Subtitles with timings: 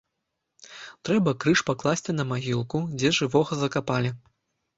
[1.09, 4.09] Трэба крыж пакласці на магілку, дзе жывога закапалі.